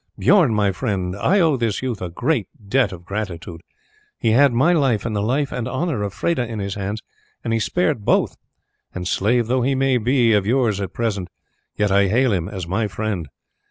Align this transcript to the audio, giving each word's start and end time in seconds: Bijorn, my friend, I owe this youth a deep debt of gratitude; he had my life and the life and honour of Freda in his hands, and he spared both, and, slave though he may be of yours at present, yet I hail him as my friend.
Bijorn, 0.17 0.51
my 0.55 0.71
friend, 0.71 1.15
I 1.15 1.39
owe 1.41 1.57
this 1.57 1.83
youth 1.83 2.01
a 2.01 2.09
deep 2.09 2.47
debt 2.69 2.91
of 2.91 3.05
gratitude; 3.05 3.61
he 4.17 4.31
had 4.31 4.51
my 4.51 4.73
life 4.73 5.05
and 5.05 5.15
the 5.15 5.21
life 5.21 5.51
and 5.51 5.67
honour 5.67 6.01
of 6.01 6.11
Freda 6.11 6.47
in 6.47 6.57
his 6.57 6.73
hands, 6.73 7.03
and 7.43 7.53
he 7.53 7.59
spared 7.59 8.03
both, 8.03 8.35
and, 8.95 9.07
slave 9.07 9.45
though 9.45 9.61
he 9.61 9.75
may 9.75 9.99
be 9.99 10.33
of 10.33 10.47
yours 10.47 10.81
at 10.81 10.91
present, 10.93 11.29
yet 11.75 11.91
I 11.91 12.07
hail 12.07 12.33
him 12.33 12.49
as 12.49 12.65
my 12.67 12.87
friend. 12.87 13.27